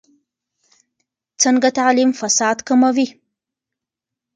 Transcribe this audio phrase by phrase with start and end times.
[1.41, 3.07] څنګه تعلیم فساد کموي؟